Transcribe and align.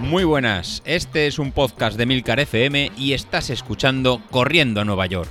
Muy 0.00 0.24
buenas, 0.24 0.82
este 0.86 1.26
es 1.26 1.38
un 1.38 1.52
podcast 1.52 1.98
de 1.98 2.06
Milcar 2.06 2.40
FM 2.40 2.92
y 2.96 3.12
estás 3.12 3.50
escuchando 3.50 4.22
Corriendo 4.30 4.80
a 4.80 4.84
Nueva 4.84 5.04
York. 5.06 5.28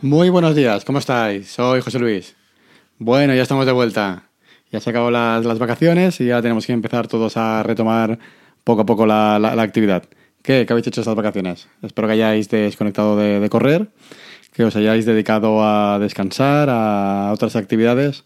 Muy 0.00 0.30
buenos 0.30 0.54
días, 0.54 0.84
¿cómo 0.84 0.98
estáis? 0.98 1.50
Soy 1.50 1.82
José 1.82 1.98
Luis. 1.98 2.36
Bueno, 2.98 3.34
ya 3.34 3.42
estamos 3.42 3.66
de 3.66 3.72
vuelta. 3.72 4.30
Ya 4.72 4.80
se 4.80 4.88
acabó 4.90 5.10
las, 5.10 5.58
vacaciones 5.58 6.20
y 6.20 6.26
ya 6.26 6.40
tenemos 6.40 6.66
que 6.66 6.72
empezar 6.72 7.06
todos 7.06 7.36
a 7.36 7.62
retomar 7.62 8.18
poco 8.64 8.82
a 8.82 8.86
poco 8.86 9.04
la 9.06 9.62
actividad. 9.62 10.08
¿Qué? 10.46 10.64
¿Qué 10.64 10.72
habéis 10.72 10.86
hecho 10.86 11.00
estas 11.00 11.16
vacaciones? 11.16 11.66
Espero 11.82 12.06
que 12.06 12.12
hayáis 12.12 12.48
desconectado 12.48 13.16
de, 13.16 13.40
de 13.40 13.50
correr, 13.50 13.88
que 14.52 14.62
os 14.62 14.76
hayáis 14.76 15.04
dedicado 15.04 15.64
a 15.64 15.98
descansar, 15.98 16.68
a 16.70 17.32
otras 17.34 17.56
actividades 17.56 18.22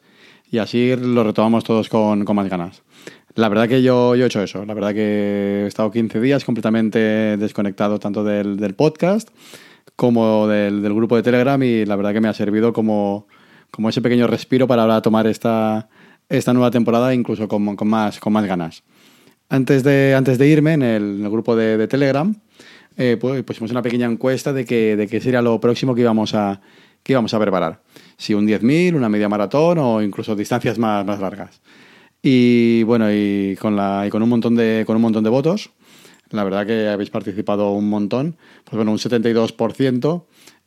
y 0.51 0.59
así 0.59 0.95
lo 0.97 1.25
retomamos 1.25 1.64
todos 1.64 1.88
con, 1.88 2.27
con 2.27 2.37
más 2.37 2.51
ganas. 2.51 2.83
La 3.37 3.48
verdad 3.48 3.70
que 3.70 3.83
yo, 3.83 4.16
yo 4.16 4.25
he 4.25 4.27
hecho 4.27 4.42
eso. 4.42 4.66
La 4.66 4.75
verdad 4.75 4.92
que 4.92 5.62
he 5.64 5.66
estado 5.66 5.91
15 5.91 6.20
días 6.20 6.45
completamente 6.45 6.98
desconectado 7.38 7.98
tanto 7.98 8.23
del, 8.23 8.59
del 8.59 8.75
podcast 8.75 9.30
como 9.97 10.47
del, 10.47 10.83
del 10.83 10.92
grupo 10.92 11.16
de 11.16 11.23
Telegram 11.23 11.62
y 11.62 11.87
la 11.87 11.97
verdad 11.97 12.12
que 12.12 12.20
me 12.20 12.28
ha 12.28 12.34
servido 12.34 12.75
como, 12.75 13.28
como 13.70 13.89
ese 13.89 14.02
pequeño 14.02 14.27
respiro 14.27 14.66
para 14.66 14.83
ahora 14.83 15.00
tomar 15.00 15.27
esta, 15.27 15.89
esta 16.28 16.52
nueva 16.52 16.70
temporada 16.70 17.14
incluso 17.14 17.48
con, 17.48 17.77
con 17.77 17.89
más, 17.89 18.20
con 18.20 18.34
más 18.34 18.45
ganas. 18.45 18.83
Antes 19.50 19.82
de, 19.82 20.14
antes 20.14 20.38
de 20.38 20.48
irme 20.48 20.74
en 20.74 20.82
el, 20.82 21.28
grupo 21.28 21.56
de, 21.56 21.88
Telegram, 21.88 22.34
eh, 22.96 23.16
pues, 23.20 23.42
pusimos 23.42 23.72
una 23.72 23.82
pequeña 23.82 24.06
encuesta 24.06 24.52
de 24.52 24.64
qué 24.64 24.95
de 24.95 25.08
qué 25.08 25.20
sería 25.20 25.42
lo 25.42 25.60
próximo 25.60 25.92
que 25.92 26.02
íbamos 26.02 26.34
a, 26.34 26.60
que 27.02 27.12
íbamos 27.12 27.34
a 27.34 27.41
preparar. 27.41 27.82
Si 28.16 28.33
un 28.33 28.47
10.000, 28.47 28.94
una 28.94 29.08
media 29.08 29.28
maratón 29.28 29.78
o 29.78 30.02
incluso 30.02 30.36
distancias 30.36 30.78
más, 30.78 31.05
más 31.05 31.20
largas. 31.20 31.60
Y 32.22 32.84
bueno, 32.84 33.10
y 33.12 33.56
con, 33.60 33.75
la, 33.75 34.05
y 34.06 34.10
con, 34.10 34.22
un 34.22 34.28
montón 34.28 34.55
de, 34.55 34.84
con 34.86 34.94
un 34.94 35.02
montón 35.02 35.25
de 35.25 35.30
votos, 35.30 35.70
la 36.30 36.44
verdad 36.44 36.64
que 36.64 36.88
habéis 36.88 37.10
participado 37.10 37.72
un 37.72 37.88
montón, 37.88 38.36
pues 38.64 38.77
bueno, 38.77 38.92
un 38.92 38.98
72% 38.98 40.25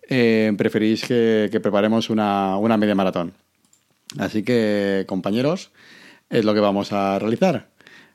eh, 0.09 0.53
preferís 0.58 1.05
que, 1.05 1.47
que 1.49 1.59
preparemos 1.61 2.09
una, 2.09 2.58
una 2.58 2.75
media 2.75 2.95
maratón. 2.95 3.31
Así 4.17 4.43
que, 4.43 5.05
compañeros, 5.08 5.71
es 6.30 6.43
lo 6.43 6.53
que 6.53 6.59
vamos 6.59 6.91
a 6.91 7.17
realizar. 7.19 7.72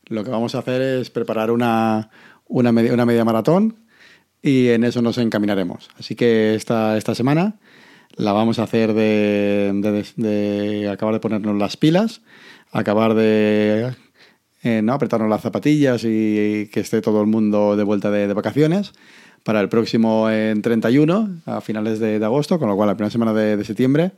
Lo 0.08 0.24
que 0.24 0.30
vamos 0.30 0.54
a 0.54 0.58
hacer 0.58 0.80
es 0.80 1.10
preparar 1.10 1.50
una, 1.50 2.10
una, 2.46 2.72
media, 2.72 2.92
una 2.92 3.06
media 3.06 3.24
maratón 3.24 3.76
y 4.42 4.68
en 4.68 4.84
eso 4.84 5.02
nos 5.02 5.18
encaminaremos. 5.18 5.90
Así 5.98 6.14
que 6.14 6.54
esta, 6.54 6.96
esta 6.96 7.14
semana 7.14 7.56
la 8.16 8.32
vamos 8.32 8.58
a 8.58 8.64
hacer 8.64 8.94
de, 8.94 9.72
de, 9.74 10.06
de 10.16 10.88
acabar 10.88 11.14
de 11.14 11.20
ponernos 11.20 11.56
las 11.56 11.76
pilas, 11.76 12.22
acabar 12.72 13.14
de 13.14 13.94
eh, 14.64 14.82
¿no? 14.82 14.92
apretarnos 14.92 15.30
las 15.30 15.42
zapatillas 15.42 16.02
y, 16.04 16.68
que 16.72 16.80
esté 16.80 17.00
todo 17.00 17.20
el 17.20 17.28
mundo 17.28 17.76
de 17.76 17.84
vuelta 17.84 18.10
de, 18.10 18.32
vacaciones 18.32 18.92
para 19.44 19.60
el 19.60 19.68
próximo 19.68 20.28
en 20.30 20.62
31, 20.62 21.42
a 21.46 21.60
finales 21.60 22.00
de, 22.00 22.18
de, 22.18 22.24
agosto, 22.24 22.58
con 22.58 22.68
lo 22.68 22.76
cual 22.76 22.88
la 22.88 22.96
primera 22.96 23.10
semana 23.10 23.32
de, 23.32 23.56
de 23.56 23.64
septiembre 23.64 24.12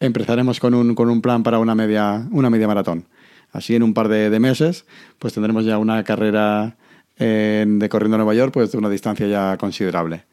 empezaremos 0.00 0.58
con 0.60 0.74
un, 0.74 0.94
con 0.94 1.10
un, 1.10 1.22
plan 1.22 1.42
para 1.42 1.58
una 1.58 1.74
media, 1.74 2.26
una 2.32 2.50
media 2.50 2.66
maratón. 2.66 3.06
Así 3.52 3.74
en 3.74 3.82
un 3.82 3.94
par 3.94 4.08
de, 4.08 4.38
meses 4.38 4.84
pues 5.18 5.32
tendremos 5.32 5.64
ya 5.64 5.78
una 5.78 6.04
carrera 6.04 6.76
en, 7.16 7.78
de 7.78 7.88
corriendo 7.88 8.18
Nueva 8.18 8.34
York 8.34 8.52
pues 8.52 8.72
de 8.72 8.78
una 8.78 8.90
distancia 8.90 9.26
ya 9.26 9.56
considerable. 9.56 10.24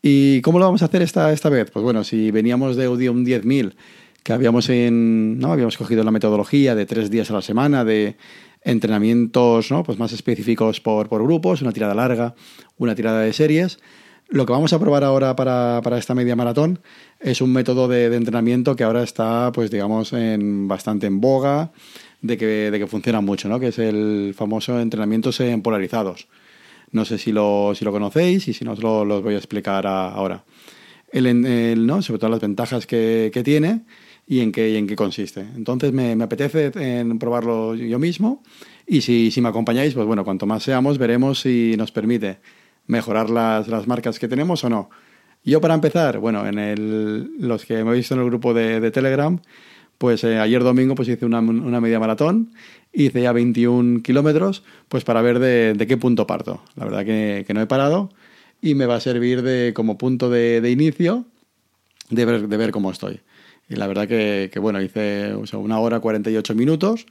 ¿Y 0.00 0.40
cómo 0.42 0.58
lo 0.58 0.64
vamos 0.64 0.82
a 0.82 0.86
hacer 0.86 1.02
esta, 1.02 1.32
esta 1.32 1.48
vez? 1.48 1.70
Pues 1.70 1.82
bueno, 1.82 2.04
si 2.04 2.30
veníamos 2.30 2.76
de 2.76 2.88
un 2.88 2.98
10.000 2.98 3.74
que 4.22 4.32
habíamos, 4.32 4.68
en, 4.68 5.38
¿no? 5.38 5.52
habíamos 5.52 5.76
cogido 5.76 6.04
la 6.04 6.10
metodología 6.10 6.74
de 6.74 6.86
tres 6.86 7.10
días 7.10 7.30
a 7.30 7.34
la 7.34 7.42
semana, 7.42 7.84
de 7.84 8.16
entrenamientos 8.62 9.70
¿no? 9.70 9.82
pues 9.82 9.98
más 9.98 10.12
específicos 10.12 10.80
por, 10.80 11.08
por 11.08 11.22
grupos, 11.22 11.62
una 11.62 11.72
tirada 11.72 11.94
larga, 11.94 12.34
una 12.76 12.94
tirada 12.94 13.20
de 13.20 13.32
series, 13.32 13.78
lo 14.28 14.44
que 14.44 14.52
vamos 14.52 14.74
a 14.74 14.78
probar 14.78 15.04
ahora 15.04 15.34
para, 15.34 15.80
para 15.82 15.96
esta 15.96 16.14
media 16.14 16.36
maratón 16.36 16.80
es 17.18 17.40
un 17.40 17.52
método 17.52 17.88
de, 17.88 18.10
de, 18.10 18.16
entrenamiento 18.16 18.76
que 18.76 18.84
ahora 18.84 19.02
está, 19.02 19.50
pues 19.52 19.70
digamos, 19.70 20.12
en, 20.12 20.68
bastante 20.68 21.06
en 21.06 21.20
boga, 21.20 21.72
de 22.22 22.36
que, 22.36 22.70
de 22.70 22.78
que 22.78 22.86
funciona 22.86 23.20
mucho, 23.20 23.48
¿no? 23.48 23.60
que 23.60 23.68
es 23.68 23.78
el 23.78 24.34
famoso 24.36 24.80
entrenamientos 24.80 25.40
en 25.40 25.62
polarizados. 25.62 26.28
No 26.90 27.04
sé 27.04 27.18
si 27.18 27.32
lo, 27.32 27.74
si 27.74 27.84
lo 27.84 27.92
conocéis 27.92 28.48
y 28.48 28.54
si 28.54 28.64
no 28.64 28.72
os 28.72 28.82
lo, 28.82 29.04
lo 29.04 29.20
voy 29.22 29.34
a 29.34 29.38
explicar 29.38 29.86
a, 29.86 30.08
ahora. 30.10 30.44
El, 31.12 31.26
el, 31.26 31.86
¿no? 31.86 32.02
Sobre 32.02 32.18
todo 32.18 32.30
las 32.30 32.40
ventajas 32.40 32.86
que, 32.86 33.30
que 33.32 33.42
tiene 33.42 33.82
y 34.26 34.40
en 34.40 34.52
qué, 34.52 34.70
y 34.70 34.76
en 34.76 34.86
qué 34.86 34.96
consiste. 34.96 35.40
Entonces 35.40 35.92
me, 35.92 36.16
me, 36.16 36.24
apetece 36.24 36.70
en 36.74 37.18
probarlo 37.18 37.74
yo 37.74 37.98
mismo 37.98 38.42
y 38.86 39.00
si, 39.02 39.30
si 39.30 39.40
me 39.40 39.48
acompañáis, 39.48 39.94
pues 39.94 40.06
bueno, 40.06 40.24
cuanto 40.24 40.46
más 40.46 40.62
seamos, 40.62 40.98
veremos 40.98 41.40
si 41.40 41.74
nos 41.76 41.92
permite 41.92 42.38
mejorar 42.86 43.30
las, 43.30 43.68
las 43.68 43.86
marcas 43.86 44.18
que 44.18 44.28
tenemos 44.28 44.64
o 44.64 44.70
no. 44.70 44.90
Yo 45.44 45.60
para 45.60 45.74
empezar, 45.74 46.18
bueno, 46.18 46.46
en 46.46 46.58
el, 46.58 47.38
los 47.38 47.64
que 47.64 47.84
me 47.84 47.92
he 47.92 47.94
visto 47.94 48.14
en 48.14 48.20
el 48.20 48.26
grupo 48.26 48.52
de, 48.52 48.80
de 48.80 48.90
Telegram, 48.90 49.40
pues 49.98 50.24
eh, 50.24 50.38
ayer 50.38 50.62
domingo 50.62 50.94
pues 50.94 51.08
hice 51.08 51.26
una, 51.26 51.40
media 51.42 52.00
maratón, 52.00 52.52
hice 52.92 53.22
ya 53.22 53.32
21 53.32 54.02
kilómetros, 54.02 54.62
pues 54.88 55.04
para 55.04 55.22
ver 55.22 55.38
de, 55.38 55.86
qué 55.86 55.96
punto 55.96 56.26
parto. 56.26 56.62
La 56.76 56.84
verdad 56.84 57.04
que, 57.04 57.44
que, 57.46 57.54
no 57.54 57.60
he 57.60 57.66
parado 57.66 58.10
y 58.62 58.74
me 58.74 58.86
va 58.86 58.96
a 58.96 59.00
servir 59.00 59.42
de, 59.42 59.72
como 59.74 59.98
punto 59.98 60.30
de, 60.30 60.68
inicio 60.70 61.26
de 62.10 62.24
ver, 62.24 62.48
de 62.48 62.56
ver 62.56 62.70
cómo 62.70 62.90
estoy. 62.90 63.20
Y 63.68 63.76
la 63.76 63.86
verdad 63.86 64.08
que, 64.08 64.50
que 64.52 64.58
bueno, 64.58 64.80
hice 64.80 65.34
o 65.34 65.46
sea, 65.46 65.58
una 65.58 65.78
hora 65.78 66.00
48 66.00 66.54
minutos 66.54 67.06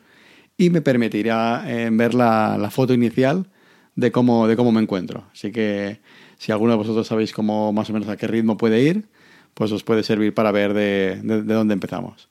y 0.58 0.72
me 0.72 0.82
permitirá 0.82 1.64
eh, 1.68 1.90
ver 1.92 2.16
la, 2.16 2.70
foto 2.72 2.94
inicial 2.94 3.46
de 3.96 4.12
cómo, 4.12 4.48
de 4.48 4.56
cómo 4.56 4.72
me 4.72 4.82
encuentro. 4.82 5.26
Así 5.32 5.52
que 5.52 6.00
si 6.38 6.52
alguno 6.52 6.72
de 6.72 6.78
vosotros 6.78 7.08
sabéis 7.08 7.32
cómo 7.32 7.72
más 7.72 7.90
o 7.90 7.94
menos 7.94 8.10
a 8.10 8.18
qué 8.18 8.28
ritmo 8.28 8.58
puede 8.58 8.82
ir, 8.82 9.06
pues 9.54 9.72
os 9.72 9.84
puede 9.84 10.04
servir 10.04 10.34
para 10.34 10.52
ver 10.52 10.74
de, 10.74 11.20
dónde 11.24 11.74
empezamos. 11.74 12.30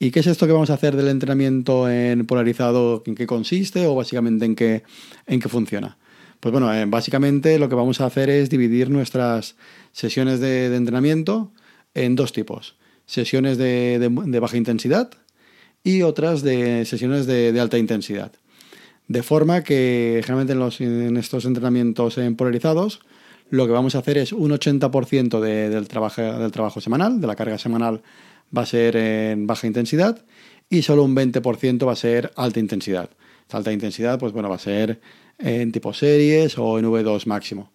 ¿Y 0.00 0.12
qué 0.12 0.20
es 0.20 0.28
esto 0.28 0.46
que 0.46 0.52
vamos 0.52 0.70
a 0.70 0.74
hacer 0.74 0.94
del 0.94 1.08
entrenamiento 1.08 1.90
en 1.90 2.24
polarizado? 2.26 3.02
¿En 3.06 3.16
qué 3.16 3.26
consiste 3.26 3.86
o 3.86 3.96
básicamente 3.96 4.44
en 4.44 4.54
qué, 4.54 4.84
en 5.26 5.40
qué 5.40 5.48
funciona? 5.48 5.98
Pues 6.38 6.52
bueno, 6.52 6.72
eh, 6.72 6.84
básicamente 6.86 7.58
lo 7.58 7.68
que 7.68 7.74
vamos 7.74 8.00
a 8.00 8.06
hacer 8.06 8.30
es 8.30 8.48
dividir 8.48 8.90
nuestras 8.90 9.56
sesiones 9.90 10.38
de, 10.38 10.74
entrenamiento 10.74 11.52
en 11.94 12.14
dos 12.14 12.32
tipos. 12.32 12.76
Sesiones 13.06 13.58
de, 13.58 14.38
baja 14.40 14.56
intensidad 14.56 15.10
y 15.82 16.02
otras 16.02 16.42
de 16.42 16.84
sesiones 16.84 17.26
de 17.26 17.58
alta 17.60 17.78
intensidad. 17.78 18.32
De 19.08 19.24
forma 19.24 19.64
que 19.64 20.22
generalmente 20.24 20.84
en, 20.84 21.02
en 21.08 21.16
estos 21.16 21.44
entrenamientos 21.44 22.18
en 22.18 22.36
polarizados 22.36 23.00
lo 23.50 23.66
que 23.66 23.72
vamos 23.72 23.94
a 23.94 23.98
hacer 23.98 24.18
es 24.18 24.32
un 24.32 24.50
80% 24.50 25.40
de, 25.40 25.70
del, 25.70 25.88
trabajo, 25.88 26.20
del 26.20 26.52
trabajo 26.52 26.80
semanal, 26.80 27.20
de 27.20 27.26
la 27.26 27.34
carga 27.34 27.58
semanal 27.58 28.02
va 28.56 28.62
a 28.62 28.66
ser 28.66 28.96
en 28.96 29.46
baja 29.46 29.66
intensidad 29.66 30.24
y 30.70 30.82
solo 30.82 31.04
un 31.04 31.14
20% 31.14 31.86
va 31.86 31.92
a 31.92 31.96
ser 31.96 32.32
alta 32.36 32.60
intensidad. 32.60 33.10
Esta 33.42 33.56
alta 33.56 33.72
intensidad 33.72 34.18
pues 34.18 34.32
bueno, 34.32 34.48
va 34.48 34.56
a 34.56 34.60
ser 34.60 35.00
en 35.38 35.72
tipo 35.72 35.94
series 35.94 36.58
o 36.58 36.78
en 36.78 36.86
V2 36.86 37.26
máximo. 37.26 37.70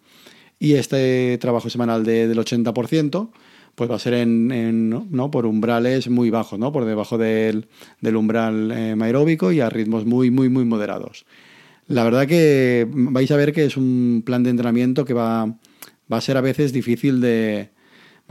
Y 0.58 0.74
este 0.74 1.36
trabajo 1.38 1.68
semanal 1.68 2.04
de, 2.04 2.28
del 2.28 2.38
80% 2.38 3.30
pues 3.74 3.90
va 3.90 3.96
a 3.96 3.98
ser 3.98 4.14
en, 4.14 4.88
¿no? 4.88 5.30
por 5.30 5.46
umbrales 5.46 6.08
muy 6.08 6.30
bajos, 6.30 6.58
¿no? 6.58 6.70
por 6.70 6.84
debajo 6.84 7.18
del, 7.18 7.66
del 8.00 8.16
umbral 8.16 8.70
eh, 8.70 8.94
aeróbico 9.00 9.50
y 9.50 9.60
a 9.60 9.68
ritmos 9.68 10.04
muy, 10.04 10.30
muy, 10.30 10.48
muy 10.48 10.64
moderados. 10.64 11.26
La 11.88 12.04
verdad 12.04 12.26
que 12.26 12.86
vais 12.88 13.30
a 13.30 13.36
ver 13.36 13.52
que 13.52 13.64
es 13.64 13.76
un 13.76 14.22
plan 14.24 14.44
de 14.44 14.50
entrenamiento 14.50 15.04
que 15.04 15.12
va, 15.12 15.46
va 16.10 16.16
a 16.16 16.20
ser 16.20 16.36
a 16.36 16.40
veces 16.40 16.72
difícil 16.72 17.20
de, 17.20 17.70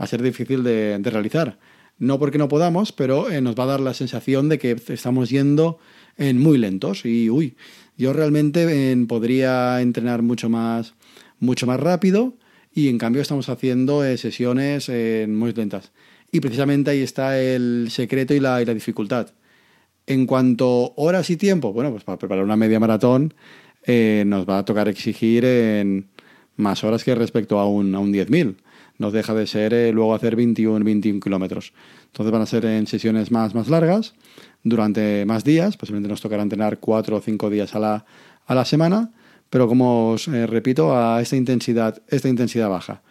va 0.00 0.06
a 0.06 0.08
ser 0.08 0.22
difícil 0.22 0.64
de 0.64 0.98
realizar. 1.04 1.58
No 1.98 2.18
porque 2.18 2.38
no 2.38 2.48
podamos, 2.48 2.92
pero 2.92 3.30
eh, 3.30 3.40
nos 3.40 3.54
va 3.54 3.64
a 3.64 3.68
dar 3.68 3.80
la 3.80 3.94
sensación 3.94 4.48
de 4.48 4.58
que 4.58 4.76
estamos 4.88 5.30
yendo 5.30 5.78
en 6.16 6.38
muy 6.38 6.58
lentos 6.58 7.04
y, 7.04 7.30
uy, 7.30 7.56
yo 7.96 8.12
realmente 8.12 8.96
podría 9.06 9.80
entrenar 9.80 10.22
mucho 10.22 10.48
más, 10.48 10.94
mucho 11.38 11.66
más 11.66 11.78
rápido 11.78 12.34
y 12.72 12.88
en 12.88 12.98
cambio 12.98 13.22
estamos 13.22 13.48
haciendo 13.48 14.04
eh, 14.04 14.18
sesiones 14.18 14.88
eh, 14.88 15.26
muy 15.28 15.52
lentas. 15.52 15.92
Y 16.32 16.40
precisamente 16.40 16.90
ahí 16.90 17.00
está 17.00 17.40
el 17.40 17.88
secreto 17.90 18.34
y 18.34 18.40
la, 18.40 18.60
la, 18.60 18.74
dificultad. 18.74 19.28
En 20.06 20.26
cuanto 20.26 20.92
horas 20.96 21.30
y 21.30 21.36
tiempo, 21.36 21.72
bueno, 21.72 21.92
pues 21.92 22.02
para 22.02 22.18
preparar 22.18 22.44
una 22.44 22.56
media 22.56 22.80
maratón 22.80 23.34
nos 23.86 24.48
va 24.48 24.58
a 24.58 24.64
tocar 24.64 24.88
exigir 24.88 25.44
en 25.44 26.08
más 26.56 26.84
horas 26.84 27.04
que 27.04 27.14
respecto 27.14 27.58
a 27.58 27.68
un, 27.68 27.94
a 27.94 27.98
un 27.98 28.12
10.000. 28.12 28.56
Nos 28.98 29.12
deja 29.12 29.34
de 29.34 29.46
ser 29.46 29.74
eh, 29.74 29.92
luego 29.92 30.14
hacer 30.14 30.36
21, 30.36 30.84
21 30.84 31.20
kilómetros. 31.20 31.72
Entonces 32.06 32.32
van 32.32 32.42
a 32.42 32.46
ser 32.46 32.64
en 32.64 32.86
sesiones 32.86 33.30
más, 33.30 33.54
más 33.54 33.68
largas, 33.68 34.14
durante 34.62 35.24
más 35.26 35.44
días, 35.44 35.76
posiblemente 35.76 36.08
nos 36.08 36.20
tocará 36.20 36.42
entrenar 36.42 36.78
4 36.78 37.16
o 37.16 37.20
5 37.20 37.50
días 37.50 37.74
a 37.74 37.80
la, 37.80 38.04
a 38.46 38.54
la 38.54 38.64
semana 38.64 39.10
pero 39.54 39.68
como 39.68 40.10
os 40.10 40.26
eh, 40.26 40.48
repito, 40.48 40.96
a 40.96 41.22
esta 41.22 41.36
intensidad, 41.36 42.02
esta 42.08 42.28
intensidad 42.28 42.68
baja. 42.68 43.02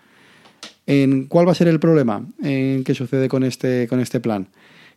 ¿En 0.86 1.28
¿Cuál 1.28 1.48
va 1.48 1.54
a 1.54 1.56
ser 1.56 1.70
el 1.70 1.80
problema? 1.80 2.28
¿En 2.42 2.84
¿Qué 2.84 2.94
sucede 2.94 3.30
con 3.30 3.46
este, 3.46 3.88
con 3.88 4.02
este 4.02 4.20
plan? 4.20 4.50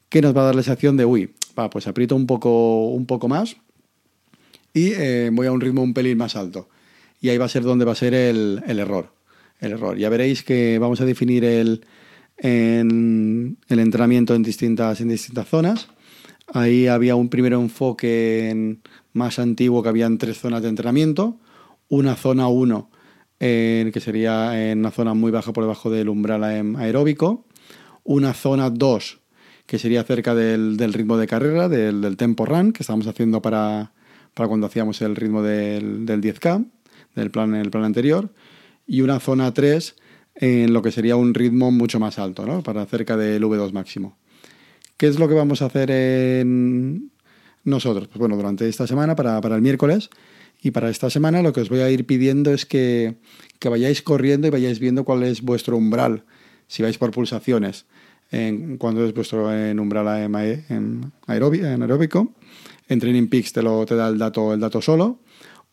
Que 0.08 0.20
nos 0.20 0.36
va 0.36 0.40
a 0.40 0.44
dar 0.46 0.56
la 0.56 0.64
sensación 0.64 0.96
de, 0.96 1.04
uy, 1.04 1.30
va, 1.56 1.70
pues 1.70 1.86
aprieto 1.86 2.16
un 2.16 2.26
poco, 2.26 2.88
un 2.88 3.06
poco 3.06 3.28
más 3.28 3.56
y 4.74 4.90
eh, 4.94 5.30
voy 5.32 5.46
a 5.46 5.52
un 5.52 5.60
ritmo 5.60 5.84
un 5.84 5.94
pelín 5.94 6.18
más 6.18 6.34
alto. 6.34 6.68
Y 7.20 7.28
ahí 7.28 7.38
va 7.38 7.46
a 7.46 7.48
ser 7.48 7.62
donde 7.62 7.84
va 7.84 7.92
a 7.92 7.96
ser 7.96 8.14
el, 8.14 8.62
error. 8.66 9.12
El 9.60 9.72
error. 9.72 9.96
Ya 9.96 10.08
veréis 10.08 10.42
que 10.42 10.78
vamos 10.78 11.00
a 11.00 11.04
definir 11.04 11.44
el, 11.44 11.84
el 12.38 13.56
entrenamiento 13.68 14.34
en 14.34 14.42
distintas, 14.42 15.00
en 15.00 15.08
distintas 15.08 15.48
zonas. 15.48 15.88
Ahí 16.52 16.86
había 16.86 17.16
un 17.16 17.28
primer 17.28 17.54
enfoque 17.54 18.78
más 19.12 19.38
antiguo 19.38 19.82
que 19.82 19.88
habían 19.88 20.18
tres 20.18 20.38
zonas 20.38 20.62
de 20.62 20.68
entrenamiento. 20.68 21.38
Una 21.88 22.16
zona 22.16 22.48
1 22.48 22.90
que 23.38 24.00
sería 24.02 24.70
en 24.70 24.80
una 24.80 24.90
zona 24.90 25.14
muy 25.14 25.30
baja 25.30 25.52
por 25.52 25.64
debajo 25.64 25.90
del 25.90 26.08
umbral 26.08 26.44
aeróbico, 26.76 27.44
una 28.04 28.34
zona 28.34 28.70
2, 28.70 29.20
que 29.66 29.78
sería 29.78 30.04
cerca 30.04 30.34
del, 30.34 30.78
ritmo 30.92 31.16
de 31.16 31.26
carrera, 31.26 31.68
del, 31.68 32.16
tempo 32.16 32.46
run, 32.46 32.72
que 32.72 32.82
estábamos 32.82 33.06
haciendo 33.06 33.42
para, 33.42 33.92
cuando 34.34 34.66
hacíamos 34.66 35.02
el 35.02 35.16
ritmo 35.16 35.42
del, 35.42 36.06
10K, 36.06 36.66
del 37.16 37.32
plan, 37.32 37.54
el 37.56 37.70
plan 37.70 37.82
anterior, 37.82 38.30
y 38.86 39.00
una 39.00 39.18
zona 39.18 39.52
3 39.52 39.96
en 40.36 40.72
lo 40.72 40.82
que 40.82 40.92
sería 40.92 41.16
un 41.16 41.34
ritmo 41.34 41.72
mucho 41.72 41.98
más 41.98 42.18
alto, 42.18 42.46
¿no? 42.46 42.62
para 42.62 42.86
cerca 42.86 43.16
del 43.16 43.42
V2 43.42 43.72
máximo. 43.72 44.16
¿Qué 44.96 45.08
es 45.08 45.18
lo 45.18 45.28
que 45.28 45.34
vamos 45.34 45.62
a 45.62 45.66
hacer 45.66 45.90
en 45.90 47.10
nosotros? 47.64 48.06
Pues 48.06 48.18
bueno, 48.18 48.36
durante 48.36 48.68
esta 48.68 48.86
semana, 48.86 49.16
para, 49.16 49.40
para 49.40 49.56
el 49.56 49.62
miércoles, 49.62 50.10
y 50.62 50.70
para 50.70 50.90
esta 50.90 51.10
semana 51.10 51.42
lo 51.42 51.52
que 51.52 51.60
os 51.60 51.68
voy 51.68 51.80
a 51.80 51.90
ir 51.90 52.06
pidiendo 52.06 52.52
es 52.52 52.66
que, 52.66 53.16
vayáis 53.62 54.02
corriendo 54.02 54.46
y 54.46 54.50
vayáis 54.50 54.78
viendo 54.78 55.04
cuál 55.04 55.22
es 55.22 55.42
vuestro 55.42 55.76
umbral, 55.76 56.24
si 56.66 56.82
vais 56.82 56.98
por 56.98 57.10
pulsaciones, 57.10 57.86
en, 58.30 58.76
cuando 58.76 59.04
es 59.04 59.14
vuestro 59.14 59.52
en 59.52 59.78
umbral 59.78 60.24
en 60.68 61.12
aeróbico. 61.26 62.32
En 62.88 63.00
Training 63.00 63.28
Peaks 63.28 63.52
te, 63.52 63.62
lo, 63.62 63.84
te 63.84 63.96
da 63.96 64.08
el 64.08 64.18
dato, 64.18 64.54
el 64.54 64.60
dato 64.60 64.80
solo. 64.80 65.20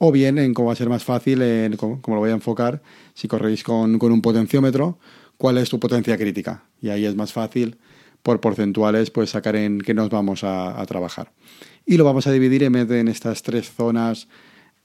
O 0.06 0.12
bien 0.12 0.38
en 0.38 0.54
cómo 0.54 0.68
va 0.68 0.74
a 0.74 0.76
ser 0.76 0.90
más 0.90 1.06
fácil, 1.06 1.42
en 1.42 1.78
cómo, 1.78 2.02
lo 2.06 2.18
voy 2.18 2.30
a 2.30 2.34
enfocar, 2.34 2.82
si 3.14 3.30
corréis 3.30 3.64
con, 3.64 4.04
un 4.04 4.22
potenciómetro, 4.22 5.00
cuál 5.38 5.58
es 5.58 5.70
tu 5.70 5.80
potencia 5.80 6.18
crítica. 6.18 6.66
Y 6.82 6.90
ahí 6.90 7.06
es 7.06 7.16
más 7.16 7.32
fácil, 7.32 7.78
por 8.22 8.42
porcentuales, 8.42 9.12
pues 9.12 9.30
sacar 9.30 9.56
en 9.56 9.80
qué 9.80 9.94
nos 9.94 10.10
vamos 10.10 10.44
a, 10.44 10.84
trabajar. 10.88 11.32
Y 11.86 11.96
lo 11.96 12.04
vamos 12.04 12.28
a 12.28 12.34
dividir 12.34 12.64
en, 12.64 12.76
en 12.76 13.08
estas 13.08 13.44
tres 13.44 13.72
zonas 13.72 14.28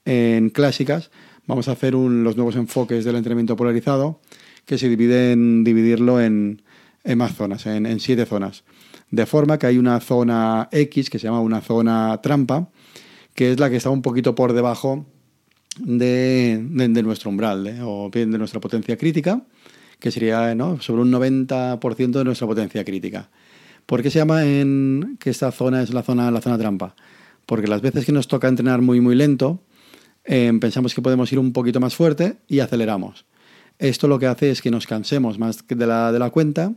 en 0.05 0.51
clásicas, 0.51 1.11
vamos 1.47 1.67
a 1.67 1.73
hacer 1.73 1.95
los 1.95 2.37
nuevos 2.37 2.55
enfoques 2.55 3.03
del 3.03 3.17
entrenamiento 3.17 3.57
polarizado, 3.57 4.21
que 4.65 4.77
se 4.77 4.87
dividen 4.87 5.65
dividirlo 5.65 6.21
en, 6.21 6.61
más 7.17 7.35
zonas, 7.35 7.65
en, 7.65 7.99
siete 7.99 8.25
zonas. 8.25 8.63
De 9.11 9.25
forma 9.25 9.59
que 9.59 9.67
hay 9.67 9.79
una 9.79 9.99
zona 9.99 10.69
X, 10.71 11.09
que 11.09 11.19
se 11.19 11.27
llama 11.27 11.41
una 11.41 11.59
zona 11.59 12.21
trampa, 12.23 12.69
que 13.39 13.51
es 13.53 13.59
la 13.59 13.69
que 13.69 13.77
está 13.77 13.89
un 13.89 14.01
poquito 14.01 14.35
por 14.35 14.51
debajo 14.51 15.05
de, 15.77 16.59
nuestro 16.61 17.29
umbral, 17.29 17.79
o 17.83 18.09
bien 18.09 18.31
de 18.31 18.37
nuestra 18.37 18.59
potencia 18.59 18.97
crítica, 18.97 19.43
que 19.99 20.11
sería 20.11 20.55
sobre 20.81 21.03
un 21.03 21.11
90% 21.11 22.11
de 22.11 22.23
nuestra 22.25 22.47
potencia 22.47 22.83
crítica. 22.83 23.29
¿Por 23.85 24.03
qué 24.03 24.09
se 24.11 24.19
llama 24.19 24.45
en 24.45 25.17
que 25.19 25.29
esta 25.29 25.51
zona 25.51 25.81
es 25.81 25.93
la 25.93 26.03
zona, 26.03 26.29
la 26.31 26.41
zona 26.41 26.57
trampa? 26.57 26.95
Porque 27.45 27.67
las 27.67 27.81
veces 27.81 28.05
que 28.05 28.11
nos 28.11 28.27
toca 28.27 28.49
entrenar 28.49 28.81
muy 28.81 28.99
muy 28.99 29.15
lento, 29.15 29.63
Em, 30.31 30.59
pensamos 30.59 30.93
que 30.93 31.01
podemos 31.01 31.31
ir 31.31 31.39
un 31.39 31.53
poquito 31.53 31.79
más 31.79 31.95
fuerte 31.95 32.37
y 32.47 32.59
aceleramos. 32.59 33.25
Esto 33.79 34.07
lo 34.07 34.19
que 34.19 34.27
hace 34.27 34.51
es 34.51 34.61
que 34.61 34.69
nos 34.69 34.85
cansemos 34.85 35.39
más 35.39 35.65
de 35.67 35.87
la, 35.87 36.11
de 36.11 36.19
la 36.19 36.29
cuenta 36.29 36.73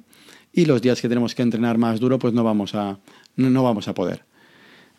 y 0.52 0.64
los 0.64 0.80
días 0.80 1.02
que 1.02 1.08
tenemos 1.08 1.34
que 1.34 1.42
entrenar 1.42 1.76
más 1.76 2.00
duro, 2.00 2.18
pues 2.18 2.32
no 2.32 2.44
vamos 2.44 2.74
a, 2.74 2.98
no, 3.36 3.62
vamos 3.62 3.88
a 3.88 3.94
poder. 3.94 4.24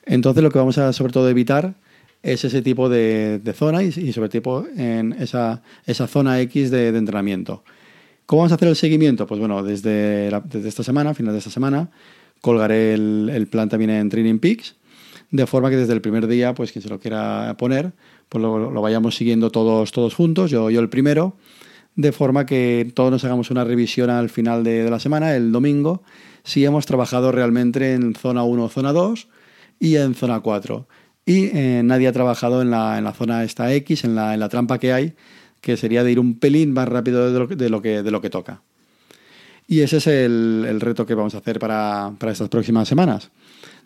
Entonces 0.06 0.44
lo 0.44 0.52
que 0.52 0.60
vamos 0.60 0.78
a 0.78 0.94
sobre 0.94 1.14
todo 1.14 1.30
evitar 1.30 1.76
es 2.22 2.46
ese 2.46 2.62
tipo 2.62 2.88
de, 2.90 3.42
zona 3.54 3.84
y, 3.84 3.92
sobre 4.14 4.30
todo 4.30 4.66
en 4.78 5.14
esa, 5.14 5.62
esa 5.86 6.08
zona 6.08 6.40
X 6.42 6.72
de, 6.72 6.90
entrenamiento. 6.90 7.64
¿Cómo 8.26 8.42
vamos 8.42 8.54
a 8.54 8.56
hacer 8.56 8.70
el 8.70 8.78
seguimiento? 8.78 9.28
Pues 9.28 9.40
bueno, 9.40 9.62
desde, 9.62 10.32
desde 10.46 10.70
esta 10.70 10.84
semana, 10.84 11.14
final 11.14 11.34
de 11.34 11.40
esta 11.40 11.52
semana, 11.52 11.92
colgaré 12.40 12.94
el, 12.94 13.30
el, 13.34 13.48
plan 13.48 13.68
también 13.68 13.92
en 13.92 14.10
Training 14.10 14.40
Peaks, 14.40 14.76
de 15.32 15.46
forma 15.46 15.70
que 15.70 15.76
desde 15.76 15.94
el 15.94 16.02
primer 16.02 16.28
día, 16.28 16.54
pues 16.54 16.72
quien 16.72 16.82
se 16.82 16.90
lo 16.90 17.00
quiera 17.00 17.56
poner, 17.58 17.92
pues 18.30 18.42
lo, 18.42 18.82
vayamos 18.82 19.16
siguiendo 19.16 19.52
todos, 19.52 19.92
todos 19.92 20.16
juntos, 20.16 20.50
yo, 20.50 20.70
yo 20.70 20.80
el 20.80 20.90
primero, 20.90 21.36
de 21.96 22.12
forma 22.12 22.46
que 22.46 22.92
todos 22.96 23.12
nos 23.12 23.24
hagamos 23.26 23.52
una 23.52 23.64
revisión 23.64 24.10
al 24.10 24.30
final 24.30 24.64
de, 24.64 24.90
la 24.90 25.00
semana, 25.00 25.36
el 25.36 25.52
domingo, 25.52 26.02
si 26.44 26.66
hemos 26.66 26.86
trabajado 26.86 27.32
realmente 27.32 27.94
en 27.94 28.16
zona 28.16 28.44
1 28.44 28.70
zona 28.70 28.94
2 28.94 29.28
y 29.84 29.98
en 29.98 30.16
zona 30.16 30.40
4. 30.40 30.88
Y 31.26 31.46
eh, 31.58 31.82
nadie 31.84 32.08
ha 32.08 32.14
trabajado 32.14 32.62
en 32.62 32.72
la, 32.72 32.98
en 32.98 33.04
la, 33.04 33.12
zona 33.12 33.44
esta 33.44 33.74
X, 33.74 34.06
en 34.06 34.16
la, 34.16 34.34
en 34.34 34.40
la, 34.40 34.48
trampa 34.48 34.80
que 34.80 34.94
hay, 34.94 35.14
que 35.60 35.76
sería 35.76 36.06
de 36.06 36.12
ir 36.14 36.20
un 36.20 36.40
pelín 36.40 36.72
más 36.72 36.88
rápido 36.88 37.32
de 37.32 37.38
lo, 37.38 37.48
de 37.48 37.70
lo, 37.70 37.82
que, 37.82 38.02
de 38.02 38.12
lo 38.12 38.22
que 38.22 38.30
toca. 38.30 38.62
Y 39.68 39.82
ese 39.82 39.98
es 39.98 40.08
el, 40.08 40.66
el 40.68 40.80
reto 40.80 41.06
que 41.06 41.16
vamos 41.16 41.36
a 41.36 41.40
hacer 41.40 41.60
para, 41.60 42.14
para, 42.18 42.32
estas 42.32 42.48
próximas 42.48 42.88
semanas. 42.88 43.32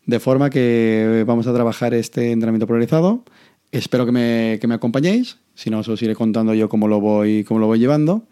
De 0.06 0.20
forma 0.20 0.52
que 0.52 1.24
vamos 1.26 1.48
a 1.48 1.54
trabajar 1.54 1.96
este 1.96 2.32
entrenamiento 2.32 2.68
polarizado 2.68 3.24
Espero 3.72 4.06
que 4.06 4.12
me, 4.12 4.58
que 4.62 4.68
me 4.68 4.76
acompañéis, 4.76 5.40
si 5.54 5.70
no 5.70 5.80
os 5.80 6.02
iré 6.02 6.16
contando 6.16 6.54
yo 6.54 6.70
cómo 6.70 6.88
lo 6.88 7.02
voy, 7.02 7.44
cómo 7.44 7.60
lo 7.60 7.68
voy 7.68 7.80
llevando. 7.80 8.24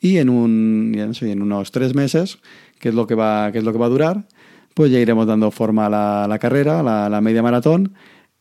Y 0.00 0.18
en, 0.18 0.28
un, 0.28 0.92
en 1.20 1.42
unos 1.42 1.72
tres 1.72 1.94
meses, 1.96 2.38
que 2.78 2.90
es, 2.90 2.94
lo 2.94 3.08
que 3.08 3.16
va, 3.16 3.50
que 3.50 3.58
es 3.58 3.64
lo 3.64 3.72
que 3.72 3.78
va 3.78 3.86
a 3.86 3.88
durar, 3.88 4.24
pues 4.78 4.92
ya 4.92 5.00
iremos 5.00 5.26
dando 5.26 5.50
forma 5.50 5.86
a 5.86 6.28
la, 6.28 6.38
carrera, 6.38 6.84
la, 6.84 7.08
la, 7.08 7.20
media 7.20 7.42
maratón, 7.42 7.94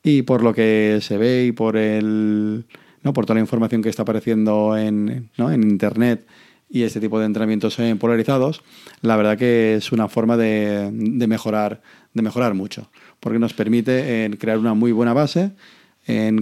y 0.03 0.21
por 0.21 0.43
lo 0.43 0.53
que 0.53 0.99
se 1.01 1.17
ve 1.17 1.45
y 1.45 1.51
por, 1.51 1.75
el, 1.75 2.67
¿no? 3.01 3.11
por 3.11 3.25
toda 3.25 3.33
la 3.33 3.41
información 3.41 3.81
que 3.81 3.89
está 3.89 4.03
apareciendo 4.03 4.77
en, 4.77 5.31
¿no? 5.35 5.51
en 5.51 5.63
Internet 5.63 6.27
y 6.69 6.83
este 6.83 6.99
tipo 6.99 7.17
de 7.17 7.25
entrenamientos 7.25 7.79
polarizados, 7.99 8.61
la 9.01 9.17
verdad 9.17 9.35
que 9.35 9.77
es 9.77 9.91
una 9.91 10.09
forma 10.09 10.37
de, 10.37 10.91
de 10.93 11.25
mejorar, 11.25 11.81
de 12.13 12.21
mejorar 12.21 12.53
mucho, 12.53 12.91
porque 13.19 13.39
nos 13.39 13.55
permite 13.55 14.25
eh, 14.25 14.29
crear 14.37 14.59
una 14.59 14.75
muy 14.75 14.91
buena 14.91 15.13
base 15.13 15.53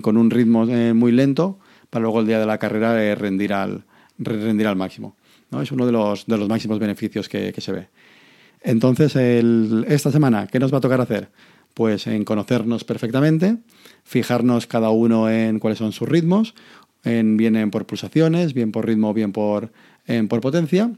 con 0.02 0.18
un 0.18 0.30
ritmo 0.30 0.68
eh, 0.68 0.94
muy 0.94 1.14
lento 1.14 1.58
para 1.90 2.04
luego 2.04 2.20
el 2.20 2.28
día 2.28 2.42
de 2.42 2.46
la 2.46 2.58
carrera 2.58 3.02
eh, 3.02 3.16
rendir, 3.16 3.54
al, 3.54 3.86
rendir 4.18 4.68
al 4.68 4.76
máximo. 4.76 5.16
¿no? 5.52 5.62
Es 5.62 5.72
uno 5.72 5.86
de 5.86 5.94
los, 5.94 6.26
de 6.26 6.38
los 6.38 6.50
máximos 6.50 6.80
beneficios 6.80 7.30
que, 7.30 7.54
se 7.58 7.72
ve. 7.72 7.88
Entonces, 8.66 9.16
esta 9.88 10.12
semana, 10.12 10.48
¿qué 10.48 10.58
nos 10.58 10.74
va 10.74 10.80
a 10.80 10.82
tocar 10.82 11.00
hacer? 11.00 11.30
Pues 11.76 12.08
en 12.08 12.26
conocernos 12.26 12.84
perfectamente, 12.84 13.58
fijarnos 14.04 14.66
cada 14.66 14.90
uno 14.90 15.30
en 15.30 15.60
cuáles 15.60 15.78
son 15.78 15.92
sus 15.92 16.10
ritmos, 16.10 16.56
en, 17.04 17.38
bien 17.38 17.70
por 17.70 17.86
pulsaciones, 17.86 18.56
bien 18.56 18.72
por 18.72 18.88
ritmo, 18.88 19.14
bien 19.14 19.32
por, 19.32 19.72
por 20.30 20.42
potencia. 20.42 20.92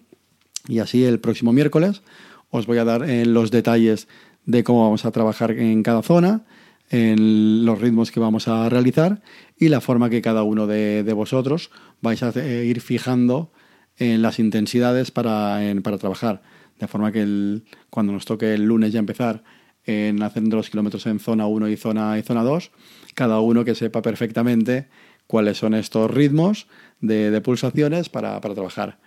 Y 0.70 0.80
así 0.80 1.04
el 1.04 1.20
próximo 1.20 1.52
miércoles 1.52 2.04
os 2.52 2.66
voy 2.68 2.78
a 2.78 2.86
dar 2.86 3.04
eh, 3.04 3.26
los 3.26 3.52
detalles 3.52 4.08
de 4.46 4.64
cómo 4.64 4.84
vamos 4.84 5.04
a 5.04 5.12
trabajar 5.12 5.52
en 5.52 5.84
cada 5.84 6.02
zona, 6.04 6.46
en 6.90 7.66
los 7.66 7.82
ritmos 7.82 8.12
que 8.12 8.22
vamos 8.22 8.48
a 8.48 8.70
realizar 8.70 9.22
y 9.58 9.68
la 9.68 9.82
forma 9.82 10.10
que 10.10 10.22
cada 10.22 10.44
uno 10.44 10.68
de, 10.68 11.04
vosotros 11.14 11.70
vais 12.02 12.24
a 12.24 12.32
ir 12.40 12.80
fijando 12.80 13.52
en 13.98 14.22
las 14.22 14.40
intensidades 14.40 15.12
para, 15.12 15.60
para 15.84 15.98
trabajar. 15.98 16.42
De 16.80 16.88
forma 16.88 17.12
que 17.12 17.62
cuando 17.90 18.14
nos 18.14 18.26
toque 18.26 18.54
el 18.54 18.64
lunes 18.64 18.94
ya 18.94 19.00
empezar 19.00 19.44
en 19.86 20.22
haciendo 20.22 20.58
los 20.58 20.70
kilómetros 20.70 21.06
en 21.08 21.20
zona 21.20 21.48
1 21.48 21.70
y 21.70 21.78
zona, 21.78 22.20
y 22.20 22.22
zona 22.22 22.44
2, 22.44 22.72
cada 23.16 23.40
uno 23.40 23.64
que 23.66 23.74
sepa 23.74 24.02
perfectamente 24.02 24.88
cuáles 25.28 25.58
son 25.58 25.74
estos 25.74 26.12
ritmos 26.12 26.68
de, 27.00 27.40
pulsaciones 27.42 28.10
para, 28.10 28.40
para, 28.42 28.54
trabajar. 28.54 29.00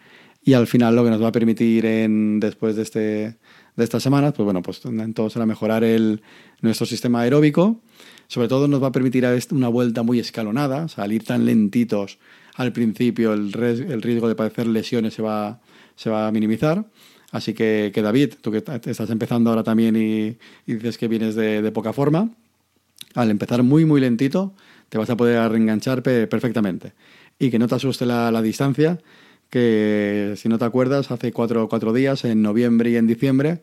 Y 0.43 0.55
al 0.55 0.67
final 0.67 0.97
lo 0.97 1.05
que 1.05 1.11
nos 1.11 1.23
va 1.23 1.29
a 1.29 1.33
permitir 1.33 1.85
en, 1.85 2.41
después 2.41 2.77
de 2.77 2.83
este, 2.83 3.01
de 3.77 3.85
estas 3.85 4.03
semanas, 4.03 4.33
pues 4.35 4.45
bueno, 4.45 4.63
pues 4.63 4.81
entonces 4.85 5.35
será 5.35 5.45
mejorar 5.45 5.85
el, 5.85 6.23
nuestro 6.63 6.87
sistema 6.87 7.21
aeróbico. 7.21 7.83
Sobre 8.27 8.49
todo 8.49 8.69
nos 8.69 8.83
va 8.83 8.89
a 8.89 8.93
permitir 8.93 9.27
una 9.51 9.69
vuelta 9.69 10.03
muy 10.03 10.19
escalonada, 10.19 10.89
salir 10.89 11.25
tan 11.25 11.45
lentitos 11.45 12.19
al 12.55 12.73
principio, 12.73 13.33
el, 13.33 13.55
el 13.55 14.03
riesgo 14.03 14.29
de 14.29 14.35
padecer 14.35 14.67
lesiones 14.67 15.15
se 15.15 15.23
va, 15.23 15.61
se 15.97 16.11
va 16.11 16.27
a 16.27 16.33
minimizar. 16.33 16.85
Así 17.31 17.55
que, 17.55 17.93
que, 17.95 18.03
David, 18.03 18.35
tú 18.41 18.51
que 18.51 18.59
estás 18.59 19.11
empezando 19.11 19.51
ahora 19.51 19.63
también 19.63 19.97
y, 19.97 20.37
dices 20.67 20.99
que 20.99 21.09
vienes 21.09 21.35
de, 21.35 21.71
poca 21.73 21.93
forma, 21.93 22.31
al 23.15 23.31
empezar 23.31 23.63
muy, 23.63 23.85
muy 23.85 24.01
lentito, 24.01 24.55
te 24.89 24.99
vas 24.99 25.11
a 25.11 25.17
poder 25.17 25.51
reenganchar 25.51 26.03
perfectamente. 26.03 26.93
Y 27.39 27.51
que 27.51 27.59
no 27.59 27.69
te 27.69 27.77
asuste 27.77 28.05
la, 28.07 28.31
la 28.31 28.43
distancia, 28.43 28.99
que 29.49 30.35
si 30.37 30.49
no 30.49 30.59
te 30.59 30.65
acuerdas, 30.65 31.11
hace 31.11 31.33
cuatro, 31.33 31.69
cuatro 31.69 31.93
días, 31.93 32.25
en 32.25 32.43
noviembre 32.43 32.91
y 32.91 32.97
en 32.97 33.07
diciembre, 33.07 33.63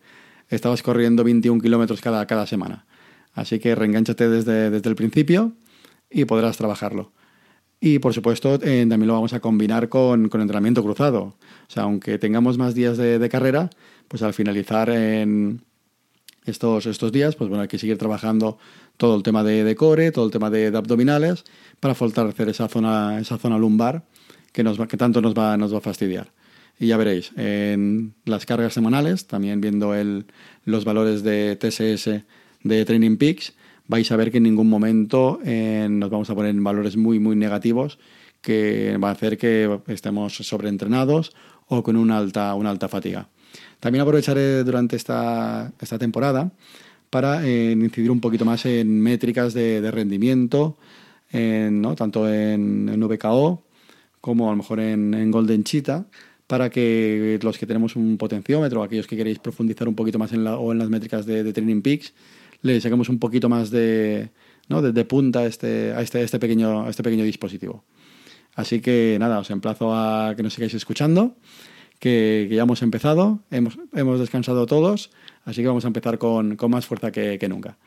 estabas 0.50 0.82
corriendo 0.82 1.24
21 1.24 1.62
kilómetros 1.62 2.02
cada, 2.02 2.26
cada 2.26 2.48
semana. 2.48 2.86
Así 3.34 3.60
que 3.60 3.76
reenganchate 3.76 4.30
desde, 4.30 4.70
desde 4.70 4.90
el 4.90 4.96
principio 4.96 5.54
y 6.10 6.26
podrás 6.26 6.58
trabajarlo. 6.58 7.12
Y 7.80 8.00
por 8.00 8.14
supuesto, 8.14 8.58
también 8.58 9.08
lo 9.08 9.14
vamos 9.14 9.34
a 9.34 9.40
combinar 9.40 9.88
con, 9.90 10.30
con, 10.30 10.42
entrenamiento 10.42 10.84
cruzado. 10.84 11.22
O 11.22 11.70
sea, 11.70 11.84
aunque 11.84 12.18
tengamos 12.18 12.58
más 12.58 12.74
días 12.74 12.98
de, 12.98 13.30
carrera, 13.30 13.70
pues 14.08 14.24
al 14.24 14.34
finalizar 14.34 14.90
en 14.90 15.62
estos, 16.46 16.88
estos 16.88 17.12
días, 17.12 17.36
pues 17.36 17.50
bueno, 17.50 17.62
hay 17.62 17.68
que 17.68 17.78
seguir 17.78 17.98
trabajando 17.98 18.58
todo 18.98 19.16
el 19.16 19.22
tema 19.22 19.44
de, 19.44 19.64
de 19.64 19.76
core, 19.76 20.12
todo 20.12 20.26
el 20.26 20.32
tema 20.32 20.50
de, 20.50 20.72
de, 20.72 20.78
abdominales, 20.78 21.44
para 21.80 21.94
fortalecer 21.94 22.50
esa 22.50 22.68
zona, 22.68 23.20
esa 23.20 23.38
zona 23.38 23.60
lumbar 23.60 24.04
que, 24.54 24.64
nos 24.64 24.80
que 24.88 24.98
tanto 24.98 25.22
nos 25.22 25.36
va, 25.36 25.56
nos 25.56 25.72
va 25.72 25.78
a 25.78 25.82
fastidiar. 25.82 26.32
Y 26.80 26.88
ya 26.88 26.98
veréis, 26.98 27.32
en 27.38 28.14
las 28.26 28.46
cargas 28.46 28.74
semanales, 28.74 29.28
también 29.28 29.62
viendo 29.62 29.94
el, 29.94 30.26
los 30.64 30.86
valores 30.86 31.24
de 31.24 31.56
TSS 31.56 32.24
de 32.64 32.86
Training 32.86 33.18
Peaks, 33.18 33.54
vais 33.88 34.12
a 34.12 34.16
ver 34.16 34.32
que 34.32 34.38
en 34.38 34.44
ningún 34.44 34.70
momento 34.70 35.40
eh, 35.46 35.88
nos 35.90 36.10
vamos 36.10 36.30
a 36.30 36.36
poner 36.36 36.52
en 36.52 36.64
valores 36.64 36.98
muy, 36.98 37.20
muy 37.20 37.36
negativos 37.36 38.00
que 38.42 38.98
va 38.98 39.10
a 39.10 39.12
hacer 39.12 39.38
que 39.38 39.80
estemos 39.88 40.36
sobreentrenados 40.36 41.34
o 41.68 41.84
con 41.84 41.96
una 41.96 42.18
alta, 42.18 42.54
una 42.54 42.70
alta 42.70 42.88
fatiga. 42.88 43.30
También 43.80 44.02
aprovecharé 44.02 44.64
durante 44.64 44.96
esta, 44.96 45.72
esta 45.80 45.98
temporada 45.98 46.52
para 47.10 47.46
eh, 47.46 47.72
incidir 47.72 48.12
un 48.12 48.20
poquito 48.20 48.46
más 48.46 48.66
en 48.66 49.02
métricas 49.02 49.54
de, 49.54 49.90
rendimiento, 49.92 50.78
en, 51.32 51.82
¿no? 51.82 51.96
tanto 51.96 52.28
en, 52.32 52.90
en, 52.90 53.00
VKO 53.00 53.64
como 54.20 54.48
a 54.48 54.52
lo 54.52 54.58
mejor 54.58 54.80
en, 54.80 55.14
en, 55.14 55.32
Golden 55.32 55.64
Cheetah, 55.64 56.06
para 56.48 56.70
que 56.70 57.40
los 57.42 57.58
que 57.58 57.66
tenemos 57.66 57.96
un 57.96 58.18
potenciómetro, 58.18 58.84
aquellos 58.84 59.08
que 59.08 59.16
queréis 59.16 59.40
profundizar 59.40 59.88
un 59.88 59.96
poquito 59.96 60.20
más 60.20 60.34
en 60.34 60.44
la, 60.44 60.58
o 60.58 60.72
en 60.72 60.80
las 60.80 60.90
métricas 60.90 61.26
de 61.26 61.52
Training 61.54 61.82
Peaks, 61.82 62.14
le 62.62 62.82
saquemos 62.82 63.10
un 63.10 63.20
poquito 63.20 63.50
más 63.50 63.70
de, 63.72 64.32
¿no? 64.70 64.82
de, 64.82 64.92
de 64.92 65.06
punta 65.06 65.40
a 65.40 65.46
este, 65.46 65.94
a 65.94 66.02
este, 66.02 66.22
este, 66.22 66.40
pequeño, 66.40 66.86
a 66.86 66.90
este 66.90 67.04
pequeño 67.04 67.24
dispositivo. 67.24 67.84
Así 68.56 68.82
que 68.82 69.18
nada, 69.20 69.40
os 69.40 69.50
emplazo 69.52 69.94
a 69.94 70.34
que 70.36 70.44
nos 70.44 70.54
sigáis 70.54 70.74
escuchando 70.74 71.36
que, 72.00 72.48
ya 72.52 72.64
hemos 72.64 72.82
empezado, 72.82 73.40
hemos, 73.52 73.78
hemos, 73.94 74.20
descansado 74.20 74.66
todos, 74.66 75.12
así 75.46 75.62
que 75.62 75.68
vamos 75.68 75.86
a 75.86 75.88
empezar 75.88 76.18
con, 76.18 76.56
con 76.56 76.72
más 76.72 76.86
fuerza 76.86 77.12
que, 77.12 77.38
que, 77.40 77.50
nunca. 77.50 77.78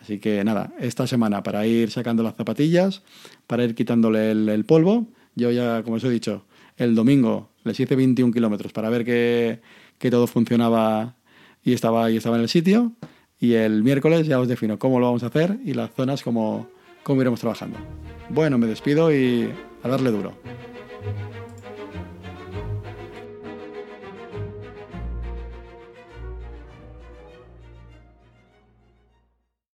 Así 0.00 0.18
que 0.18 0.44
nada, 0.44 0.72
esta 0.78 1.06
semana 1.06 1.42
para 1.42 1.66
ir 1.66 1.90
sacando 1.90 2.22
las 2.22 2.36
zapatillas, 2.36 3.02
para 3.46 3.64
ir 3.64 3.74
quitándole 3.74 4.30
el, 4.30 4.48
el 4.48 4.64
polvo, 4.64 5.06
yo 5.34 5.50
ya, 5.50 5.82
como 5.82 5.96
os 5.96 6.04
he 6.04 6.10
dicho, 6.10 6.44
el 6.76 6.94
domingo 6.94 7.50
les 7.64 7.78
hice 7.80 7.96
21 7.96 8.32
kilómetros 8.32 8.72
para 8.72 8.90
ver 8.90 9.04
que, 9.04 9.60
que, 9.98 10.10
todo 10.10 10.26
funcionaba 10.26 11.16
y 11.62 11.72
estaba, 11.72 12.10
y 12.10 12.16
estaba 12.16 12.36
en 12.36 12.42
el 12.42 12.48
sitio. 12.48 12.92
Y 13.44 13.56
el 13.56 13.82
miércoles 13.82 14.26
ya 14.26 14.40
os 14.40 14.48
defino 14.48 14.78
cómo 14.78 14.98
lo 14.98 15.04
vamos 15.04 15.22
a 15.22 15.26
hacer 15.26 15.58
y 15.66 15.74
las 15.74 15.90
zonas 15.90 16.22
como, 16.22 16.66
cómo 17.02 17.20
iremos 17.20 17.40
trabajando. 17.40 17.76
Bueno, 18.30 18.56
me 18.56 18.66
despido 18.66 19.12
y 19.12 19.50
a 19.82 19.88
darle 19.88 20.10
duro. 20.10 20.32